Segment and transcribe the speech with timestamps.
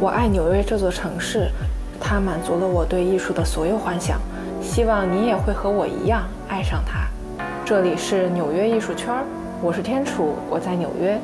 [0.00, 1.48] 我爱纽约这座城市，
[2.00, 4.20] 它满足了我对艺术的所有幻想。
[4.60, 7.06] 希望你也会和我一样爱上它。
[7.64, 9.24] 这里是纽约艺术圈，
[9.62, 11.18] 我是天楚，我在纽约。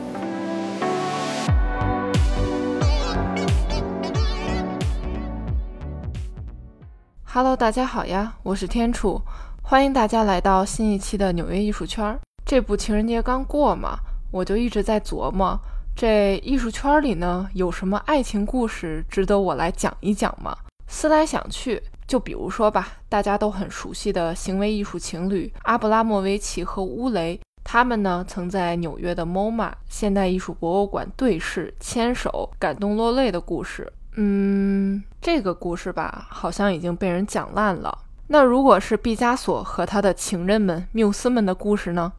[7.24, 9.20] Hello，大家好呀，我是天楚，
[9.62, 12.16] 欢迎大家来到新一期的纽约艺术圈。
[12.46, 13.98] 这不情人节刚过嘛，
[14.30, 15.58] 我就一直在琢磨。
[15.94, 20.56] 这艺术圈里呢，有什么爱情故事值得我来讲一讲吗？
[20.88, 33.92] 思来想去，就比如说吧，大家都很熟悉的行为艺术情侣阿布拉莫维奇和乌雷，他们呢曾在纽约的 MoMA 现代艺术博物馆对视、牵手、感动落泪的故事。
[34.16, 37.96] 嗯，这个故事吧，好像已经被人讲烂了。
[38.26, 42.12] 那如果是毕加索和他的情人们、缪斯们的故事呢？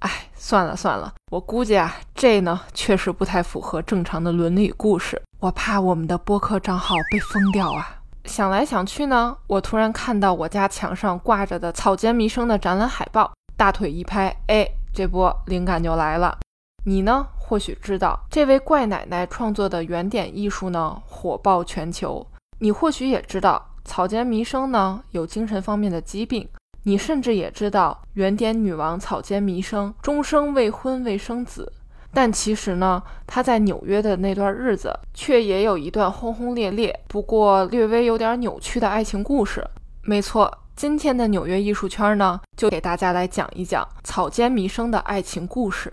[0.00, 5.20] 哎，算了算了，我估计啊，这呢确实不太符合正常的伦理故事。
[5.40, 8.00] 我怕我们的播客账号被封掉啊！
[8.24, 16.38] 想来想去呢，我突然看到我家墙上挂着的草间弥生的展览海报，大腿一拍，哎，这波灵感就来了。
[16.84, 17.26] 你呢？
[17.38, 22.26] 或许知道，这位怪奶奶创作的原点艺术呢火爆全球。
[22.58, 26.48] 你或许也知道，草间弥生呢有精神方面的疾病。
[26.88, 31.72] 你甚至也知道，原点女王草间弥生终生未婚未生子，
[32.14, 39.66] 但其实呢，她在纽约的那段日子却也有一段轰轰烈烈，不过略微有点扭曲的爱情故事。
[40.02, 45.92] 没错，今天的纽约艺术圈呢，就给大家来讲一讲草间弥生的爱情故事。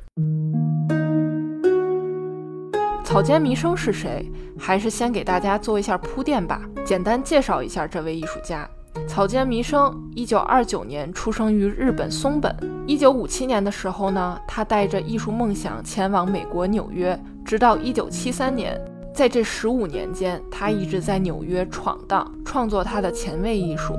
[3.03, 4.31] 草间弥生是谁？
[4.59, 8.69] 还是先给大家做一下铺垫吧，简单介绍一下这位艺术家。
[9.07, 12.55] 草间弥生，一九二九年出生于日本松本。
[12.87, 18.79] 一九五七年的时候呢，他带着艺术梦想前往美国纽约，直到一九七三年。
[19.13, 23.93] 在这十五年间，他一直在纽约闯荡，创作他的前卫艺术。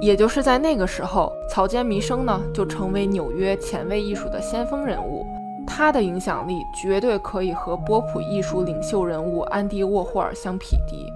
[0.00, 5.26] 也就是在那个时候，草间弥生呢就成为纽约前卫艺术的先锋人物。
[5.66, 11.10] 他的影响力绝对可以和波普艺术领袖人物安迪沃霍尔相匹敌。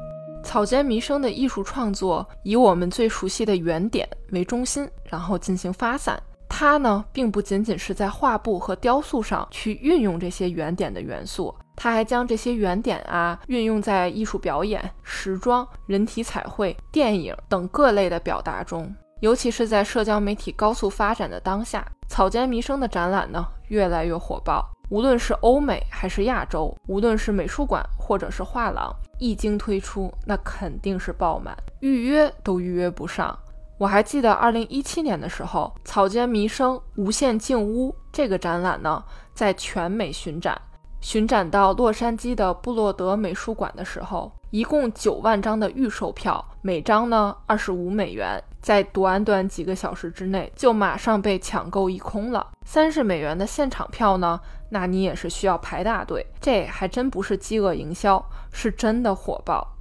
[0.49, 6.19] 草间弥生的艺术创作以我们最熟悉的原点为中心，然后进行发散。
[6.49, 18.91] 他呢，并不仅仅是在画布和雕塑上去运用这些原点的元素，他还将这些原点啊运用在艺术表演、时装、人体彩绘、电影等各类的表达中。
[19.21, 24.67] 尤其是在社交媒体高速发展的当下，草间弥生的展览呢越来越火爆。
[24.91, 33.38] 无论是欧美还是亚洲，无论是美术馆或者是画廊，一经推出，那肯定是爆满，预约都预约不上。
[33.76, 39.04] 我还记得二零一七年的时候，草间弥生无限静屋这个展览呢，
[39.34, 40.60] 在全美巡展，
[41.00, 48.43] 巡展到洛杉矶的布洛德美术馆的时候，一共九万张的预售票，每张呢二十五美元。
[48.60, 52.44] 在短短几个小时之内，就马上被抢购一空了。
[52.65, 54.38] 三十美元的现场票呢？
[54.71, 56.27] 那你也是需要排大队。
[56.41, 59.77] 这还真不是饥饿营销，是真的火爆。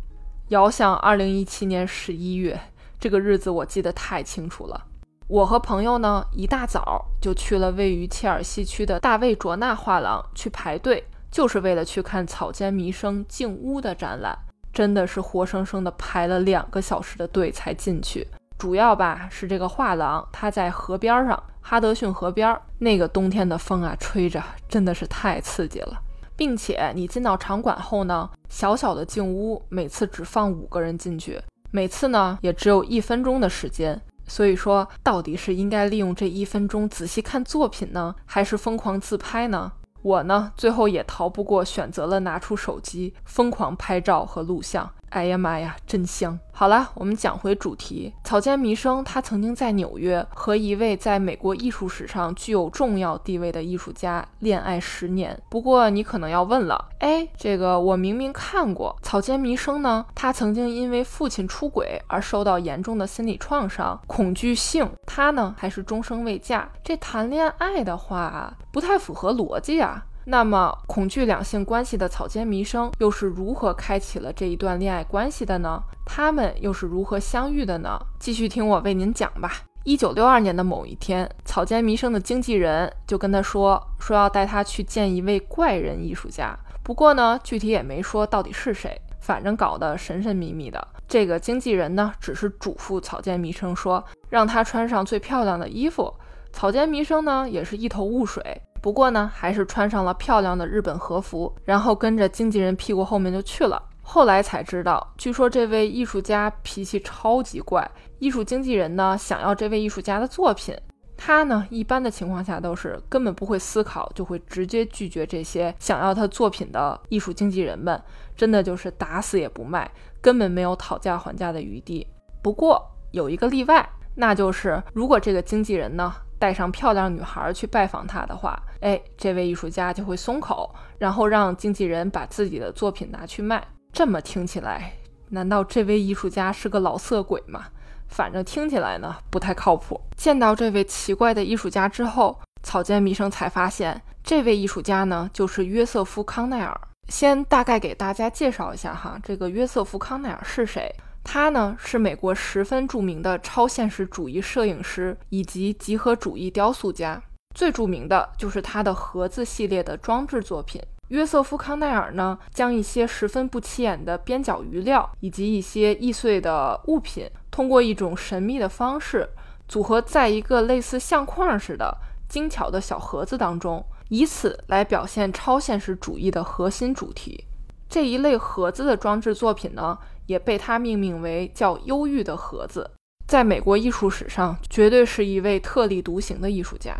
[0.49, 2.59] 遥想二零一七年十一月，
[2.99, 4.85] 这个日子我记得太清楚了。
[5.27, 14.37] 我和朋友呢，一大早就去了位于切尔西区的大卫卓纳画廊去排队，就是为了去看草间弥生静屋的展览。
[14.73, 18.27] 真的是活生生的排了两个小时的队才进去。
[18.57, 22.59] 主要吧是这个画廊，它在河边上，哈德逊河边。
[22.79, 26.01] 那个冬天的风啊，吹着真的是太刺激了。
[26.35, 31.41] 并且你进到场馆后呢，小小的静屋，每次只放五个人进去，
[31.71, 33.99] 每次呢也只有一分钟的时间。
[34.27, 39.71] 所以说，到底是应该利用这一分钟仔细看作品呢，还是疯狂自拍呢？
[40.03, 44.89] 我呢，最后也逃不过选择了拿出手机疯狂拍照和录像。
[45.09, 46.37] 哎呀妈呀，真香！
[46.51, 48.13] 好了，我们讲回主题。
[48.23, 55.39] 草间弥生，他曾经在纽约和一位在美国艺术史上具有重要地位的艺术家恋爱十年。
[55.49, 58.97] 不过你可能要问了，哎，这个我明明看过。
[59.01, 64.89] 草间弥生呢，他曾经因为父亲出轨而受到严重的心理创伤，恐惧性。
[65.05, 66.69] 他呢，还是终生未嫁。
[66.83, 70.03] 这谈恋爱的话，不太符合逻辑啊。
[70.29, 75.81] 那么，恐惧两性关系的草间弥生又是如何开启了这一段恋爱关系的呢？
[76.05, 77.97] 他们又是如何相遇的呢？
[78.19, 79.61] 继续听我为您讲吧。
[79.85, 86.53] 一九六二年的某一天，草间弥生的经纪人就跟他说，说要带他去见一位怪人艺术家。
[86.83, 90.85] 不过呢，具体也没说到底是谁，反正搞得神神秘秘的。
[91.07, 96.13] 这个经纪人呢，只是嘱咐草间弥生说，让他穿上最漂亮的衣服。
[96.51, 98.61] 草间弥生呢，也是一头雾水。
[98.87, 103.83] 不过呢，还是穿上了漂亮的日本和服，然后跟着经纪人屁股后面就去了。
[104.01, 110.73] 后来才知道，据说这位艺术家脾气超级怪，艺术经纪人呢想要这位艺术家的作品，
[111.17, 118.01] 他呢一般的情况下都是根本不会思考，就会直接拒绝这些想要他作品的艺术经纪人们，
[118.37, 119.91] 真的就是打死也不卖，
[120.21, 122.07] 根本没有讨价还价的余地。
[122.41, 122.81] 不过
[123.11, 123.89] 有一个例外，
[124.19, 133.63] 那就是如果这个经纪人呢带上漂亮女孩去拜访他的话，哎，这位艺术家就会松口，然后让经纪人把自己的作品拿去卖。
[133.93, 134.93] 这么听起来，
[135.29, 137.65] 难道这位艺术家是个老色鬼吗？
[138.07, 140.01] 反正听起来呢不太靠谱。
[140.15, 146.79] 见到这位奇怪的艺术家之后，草间弥生才发现，这位艺术家呢就是约瑟夫·康奈尔。
[147.09, 150.93] 先大概给大家介绍一下哈，这个约瑟夫·康奈尔是谁？
[151.27, 157.21] 他呢是美国十分著名的超现实主义摄影师以及集合主义雕塑家，
[157.53, 160.81] 最著名的就是他的盒子系列的装置作品。
[161.09, 169.29] 约瑟夫·康奈尔呢，将一些十分不起眼的边角余料以及一些易碎的物品，通过一种神秘的方式
[169.67, 171.97] 组合在一个类似相框似的
[172.29, 177.43] 精巧的小盒子当中，以此来表现超现实主义的核心主题。
[177.89, 179.97] 这一类盒子的装置作品呢，
[180.27, 182.91] 也被他命名为叫“忧郁的盒子”。
[183.27, 186.95] 在美国艺术史上，绝对是一位特立独行的艺术家。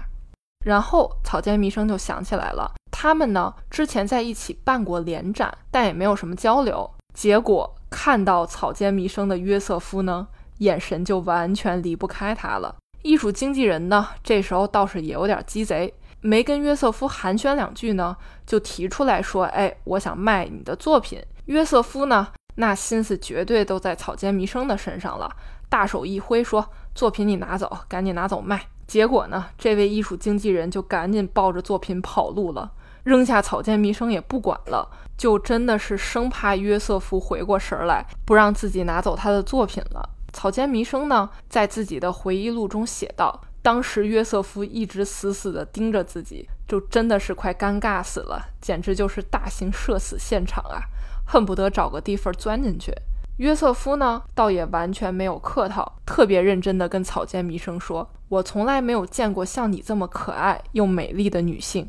[0.66, 2.74] 然后草间弥生就想起来了。
[2.92, 6.90] 他们呢，之前在一起办过联展，但也没有什么交流。
[7.14, 10.28] 结果看到草间弥生的约瑟夫呢，
[10.58, 12.76] 眼神就完全离不开他了。
[13.04, 22.28] 艺术经纪人呢，这时候倒是也有点鸡贼，没跟约瑟夫寒暄两句呢，就提出来说：“哎，我想卖你的作品。”约瑟夫呢，
[22.60, 25.32] 那心思绝对都在草间弥生的身上了，
[25.70, 32.72] 大手一挥说：“作品你拿走，赶紧拿走卖。”结果呢，这位艺术经纪人就赶紧抱着作品跑路了。
[33.04, 40.10] 扔下草间弥生也不管了，就真的是生怕约瑟夫回过神来，不让自己拿走他的作品了。
[40.34, 50.82] 草间弥生呢，在自己的回忆录中写道：“当时约瑟夫一直死死地盯着自己，就真的是快尴尬死了，简直就是大型社死现场啊，
[51.28, 52.92] 恨不得找个地缝钻进去。”
[53.38, 61.88] 约瑟夫呢，倒也完全没有客套，特别认真地跟草间弥生说：“我从来没有见过像你这么可爱又美丽的女性。”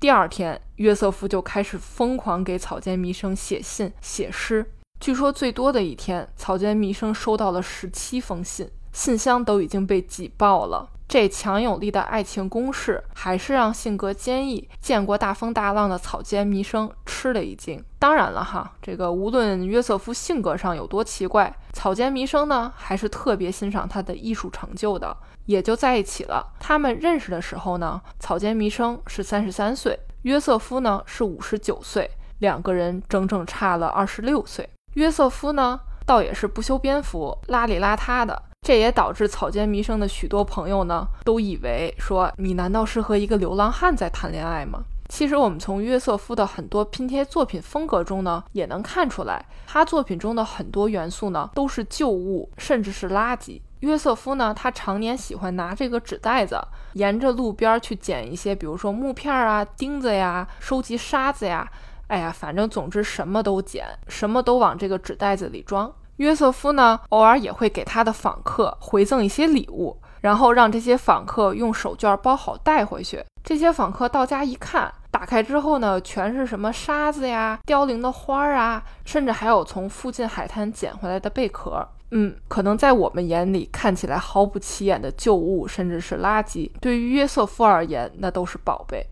[0.00, 4.66] 第二天，约瑟夫就开始疯狂给草间弥生写信、写诗。
[4.98, 10.88] 据说最多的一天，草间弥生收到了十七封信，信箱都已经被挤爆了。
[11.08, 17.82] 这强有力的爱情攻势，还是让性格坚毅、见过大风大浪的草间弥生吃了一惊。
[17.98, 25.16] 当然了，哈，这个无论约瑟夫性格上有多奇怪，草间弥生呢，还是特别欣赏他的艺术成就的。
[25.46, 26.46] 也就在一起了。
[26.60, 34.68] 他们认识的时候呢，草间弥生是三十三岁，约瑟夫呢是五十九岁，两个人整整差了二十六岁。
[34.92, 44.84] 约瑟夫呢，倒也是不修边幅、邋里邋遢的，这也导致草间弥生的许多朋友呢，都以为说你难道是和一个流浪汉在谈恋爱吗？
[45.08, 53.58] 其实我们从约瑟夫的很多拼贴作品风格中呢，也能看出来，他作品中的很多元素呢，都是旧物，甚至是垃圾。
[53.80, 56.60] 约瑟夫呢，他常年喜欢拿这个纸袋子，
[56.92, 61.66] 沿着路边去捡一些，比如说木片啊、钉子呀，收集沙子呀，
[62.08, 65.90] 哎呀，反正总之什么都捡，什么都往这个纸袋子里装。
[66.18, 73.24] 约瑟夫呢，偶尔也会给他的访客回赠一些礼物，然后让这些访客用手绢包好带回去。
[73.42, 81.88] 这些访客到家一看，打开之后呢，全是什么沙子呀、凋零的花儿啊，甚至还有从附近海滩捡回来的贝壳。
[82.10, 89.06] 嗯，可能在我们眼里看起来毫不起眼的旧物，甚至是垃圾，对于约瑟夫而言，那都是宝贝。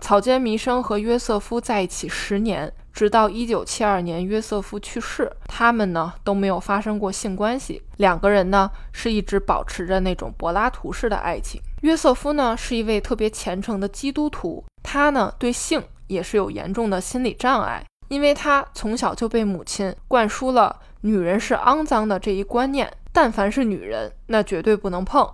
[0.00, 7.82] 草间弥生和约瑟夫在一起十年，直到一九七二年约瑟夫去世，他们呢都没有发生过性关系。
[7.98, 11.60] 两个人呢是一直保持着那种柏拉图式的爱情。
[11.82, 20.80] 约瑟夫呢是一位特别虔诚的基督徒，他呢对性也是有严重的心理障碍，因为他从小就被母亲灌输了。
[21.02, 25.28] 女人是肮脏的这一观念，但凡是女人，那绝对不能碰。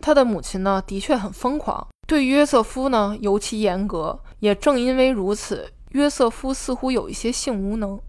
[0.00, 4.20] 他的母亲呢，的确很疯狂，对约瑟夫呢尤其严格。
[4.38, 8.00] 也正因为如此，约瑟夫似乎有一些性无能。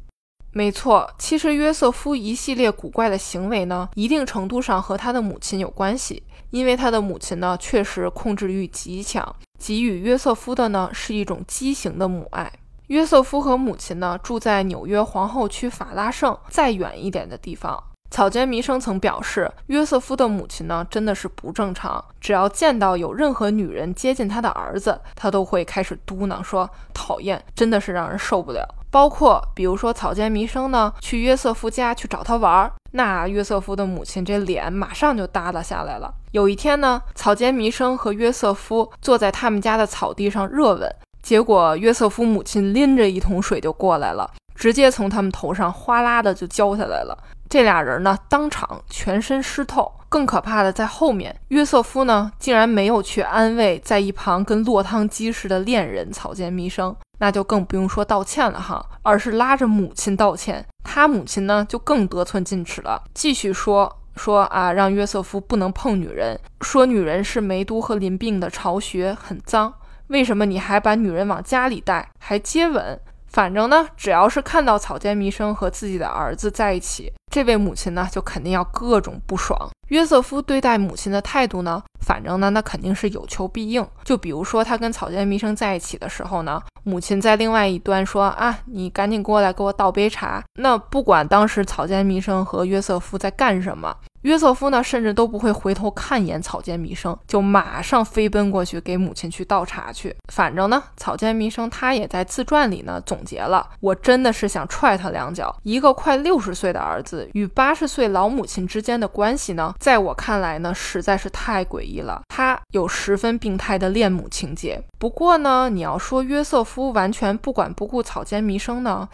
[0.51, 12.51] 没错，其实约瑟夫一系列古怪的行为呢，一定程度上和他的母亲有关系，因为他的母亲呢确实控制欲极强，给予约瑟夫的呢是一种畸形的母爱。
[12.88, 17.83] 约瑟夫和母亲呢住在纽约皇后区法拉盛再远一点的地方。
[18.12, 28.68] 草间弥生曾表示，约瑟夫的母亲呢真的是不正常，只要见到有任何女人接近他的儿子，他都会开始嘟囔说讨厌，真的是让人受不了。
[28.92, 36.12] 包括比如说草间弥生呢去约瑟夫家去找他玩儿，那约瑟夫的母亲这脸马上就耷拉下来了。
[36.32, 47.16] 有一天呢，草间弥生和约瑟夫坐在他们家的草地上热吻，结果约瑟夫母亲拎着一桶水就过来了，直接从他们头上哗啦的就浇下来了。
[47.50, 49.91] 这俩人呢，当场全身湿透。
[50.08, 60.65] 更可怕的在后面，约瑟夫呢，竟然没有去安慰在一旁跟落汤鸡似的恋人草间弥生，那就更不用说道歉了哈，而是拉着母亲道歉。
[60.84, 69.72] 他母亲呢，就更得寸进尺了，继续说说啊，让约瑟夫不能碰女人，说女人是梅毒和淋病的巢穴，很脏。
[70.08, 73.00] 为什么你还把女人往家里带，还接吻？
[73.31, 77.12] 反正呢，只要是看到草间弥生和自己的儿子在一起。
[77.31, 79.69] 这位母亲呢，就肯定要各种不爽。
[79.89, 83.88] 约瑟夫对待母亲的态度呢，反正呢，那肯定是有求必应。
[84.03, 90.43] 就比如说，他跟草间弥生在一起的时候呢，母亲在另外一端说啊，你赶紧过来给我倒杯茶。
[90.59, 93.95] 那不管当时草间弥生和约瑟夫在干什么。
[94.22, 100.16] 约瑟夫呢，甚至都不会回头看一眼草间弥生，就马上飞奔过去给母亲去倒茶去。
[100.34, 105.56] 反正呢，草间弥生他也在自传里呢总结了，我真的是想踹他两脚。
[105.64, 112.22] 一个快六十岁的儿子与八十岁老母亲之间的关系呢，在我看来呢，实在是太诡异了。
[112.28, 114.84] 他有十分病态的恋母情节。
[114.98, 119.08] 不过呢，你要说约瑟夫完全不管不顾草间弥生呢？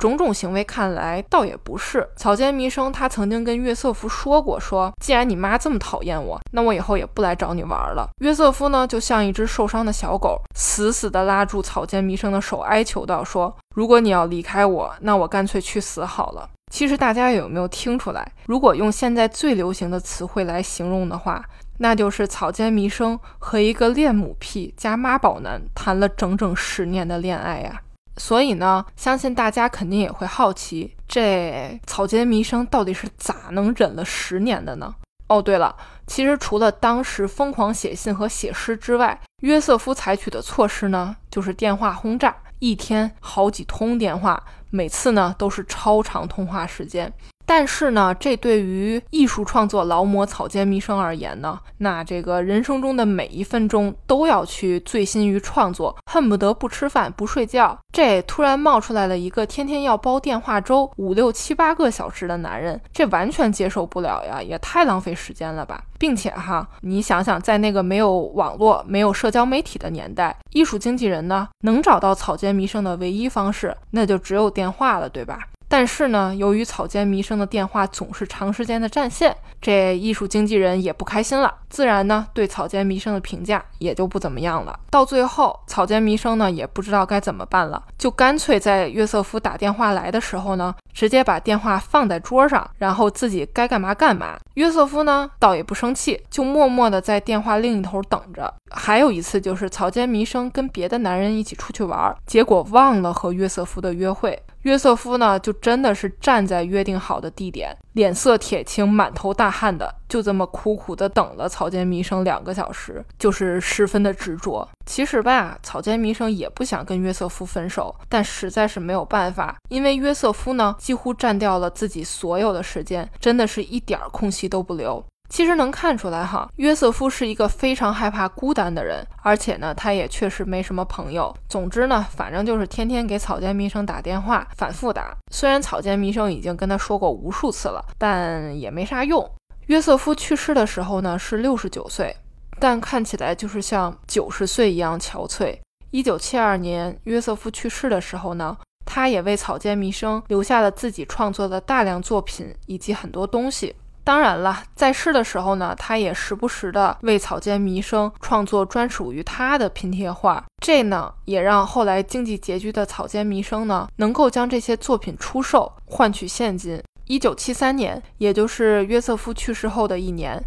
[0.00, 2.08] 种种行为看来倒也不是。
[2.16, 8.08] 草间弥生他曾经跟约瑟夫说过，说既然你妈这么讨厌我，那我以后也不来找你玩了。
[8.22, 18.32] 约瑟夫呢，就像一只受伤的小狗，死死地拉住草间弥生的手，哀求道：“说如果你要离开我，那我干脆去死好了。”其实大家有没有听出来？
[18.46, 21.44] 如果用现在最流行的词汇来形容的话，
[21.78, 27.80] 那就是草间弥生和一个恋母癖加妈宝男谈了整整十年的恋爱呀。
[28.16, 34.94] 所以呢，相信大家肯定也会好奇，这草间弥生到底是咋能忍了十年的呢？
[35.28, 35.74] 哦，对了，
[36.06, 47.12] 其实除了当时疯狂写信和写诗之外，约瑟夫采取的措施呢，就是电话轰炸，一天好几通电话，每次呢都是超长通话时间。
[47.50, 57.76] 但是呢，这对于艺术创作劳模草间弥生而言呢，那这个人生中的每一分钟都要去醉心于创作，恨不得不吃饭不睡觉。
[57.92, 65.82] 这突然冒出来了一个天天要煲电话粥五六七八个小时的男人，这完全接受不了呀，也太浪费时间了吧！
[65.98, 75.40] 并且哈，你想想，在那个没有网络、没有社交媒体的年代，艺术经纪人呢，能找到草间弥生的唯一方式，那就只有电话了，对吧？
[75.70, 84.76] 但是呢，由于草间弥生的电话总是长时间的占线，这艺术经纪人也不开心了，自然呢，对草间弥生的评价也就不怎么样了。
[84.90, 94.36] 到最后，草间弥生呢也不知道该怎么办了，就干脆在约瑟夫打电话来的时候呢，直接把电话放在桌上，然后自己该干嘛干嘛。
[94.54, 98.52] 约瑟夫呢倒也不生气，就默默的在电话另一头等着。
[98.72, 104.36] 还有一次就是草间弥生跟别的男人一起出去玩，结果忘了和约瑟夫的约会。
[104.62, 114.68] 约瑟夫呢，就真的是站在约定好的地点，脸色铁青、满头大汗的，就这么苦苦的等了草间弥生两个小时，就是十分的执着。
[114.84, 125.02] 其实吧，草间弥生也不想跟约瑟夫分手，但实在是没有办法，因为约瑟夫呢，几乎占掉了自己所有的时间，真的是一点空隙都不留。
[125.30, 131.32] 其实能看出来哈，约瑟夫是一个非常害怕孤单的人，而且呢，他也确实没什么朋友。
[131.48, 135.16] 总之呢，反正就是天天给草间弥生打电话，反复打。
[135.32, 139.24] 虽然草间弥生已经跟他说过无数次了，但也没啥用。
[139.68, 142.14] 约瑟夫去世的时候呢，是六十九岁，
[142.58, 145.56] 但看起来就是像九十岁一样憔悴。
[145.92, 153.76] 一九七二年，约瑟夫去世的时候呢，他也为草间弥生留下了自己创作的大量作品以及很多东西。
[154.10, 166.82] 当然了，在世的时候呢，他也时不时的为草间弥生创作专属于他的拼贴画，这呢也让后来经济拮据的草间弥生呢能够将这些作品出售换取现金。
[167.04, 170.42] 一九七三年，也就是约瑟夫去世后的一年，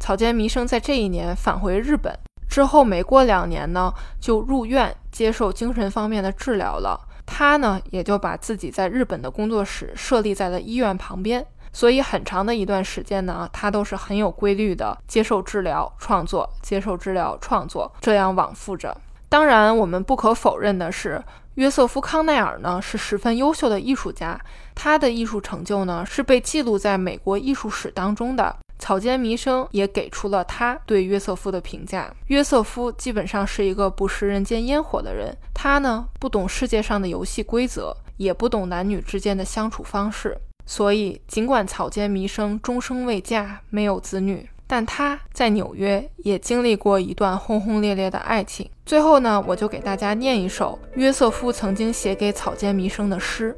[0.00, 6.98] 草间弥生在这一年返回日本之后，没过两年呢就入院接受精神方面的治疗了。
[7.26, 11.46] 他呢也就把自己在日本的工作室设立在了医院旁边。
[11.72, 18.96] 所以很长的一段时间呢，他都是很有规律的接受治疗、创作、接受治疗、创作，这样往复着。
[19.28, 21.22] 当然，我们不可否认的是，
[21.54, 24.38] 约瑟夫·康奈尔呢是十分优秀的艺术家，
[24.74, 28.54] 他的艺术成就呢是被记录在美国艺术史当中的。
[28.78, 40.36] 草间弥生也给出了他对约瑟夫的评价：约瑟夫基本上是一个不食人间烟火的人，他呢不懂世界上的游戏规则，也不懂男女之间的相处方式。
[40.64, 48.70] 所以，尽管草间弥生终生未嫁，没有子女，但他在纽约也经历过一段轰轰烈烈的爱情。
[48.86, 53.56] 最后呢，我就给大家念一首约瑟夫曾经写给草间弥生的诗：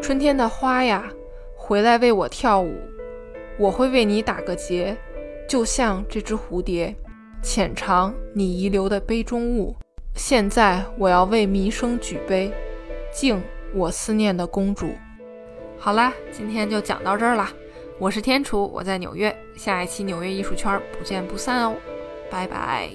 [0.00, 1.10] 春天的花呀，
[1.56, 2.74] 回来为我跳舞，
[3.58, 4.96] 我会为你打个结，
[5.48, 6.94] 就像这只蝴蝶，
[7.42, 9.74] 浅尝你遗留的杯中物。
[10.14, 12.52] 现在我要为弥生举杯，
[13.12, 13.42] 敬。
[13.76, 14.94] 我思念的公主。
[15.78, 17.46] 好啦，今天就讲到这儿了。
[17.98, 19.34] 我是天楚，我在纽约。
[19.54, 21.76] 下一期纽约艺术圈不见不散哦，
[22.30, 22.88] 拜拜。